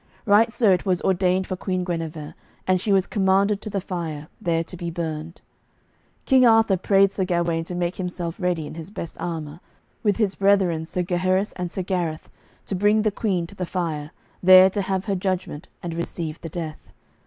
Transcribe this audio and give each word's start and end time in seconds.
Right 0.25 0.51
so 0.51 0.71
it 0.71 0.83
was 0.83 0.99
ordained 1.03 1.45
for 1.45 1.55
Queen 1.55 1.83
Guenever, 1.83 2.33
and 2.65 2.81
she 2.81 2.91
was 2.91 3.05
commanded 3.05 3.61
to 3.61 3.69
the 3.69 3.79
fire, 3.79 4.29
there 4.41 4.63
to 4.63 4.75
be 4.75 4.89
burned. 4.89 5.41
King 6.25 6.43
Arthur 6.43 6.75
prayed 6.75 7.13
Sir 7.13 7.23
Gawaine 7.23 7.65
to 7.65 7.75
make 7.75 7.97
himself 7.97 8.39
ready 8.39 8.65
in 8.65 8.73
his 8.73 8.89
best 8.89 9.15
armour, 9.19 9.59
with 10.01 10.17
his 10.17 10.33
brethren 10.33 10.85
Sir 10.85 11.03
Gaheris 11.03 11.53
and 11.53 11.71
Sir 11.71 11.83
Gareth, 11.83 12.31
to 12.65 12.73
bring 12.73 13.03
the 13.03 13.11
Queen 13.11 13.45
to 13.45 13.53
the 13.55 13.63
fire, 13.67 14.09
there 14.41 14.71
to 14.71 14.81
have 14.81 15.05
her 15.05 15.13
judgment, 15.13 15.67
and 15.83 15.93
receive 15.93 16.41
the 16.41 16.49
death. 16.49 16.91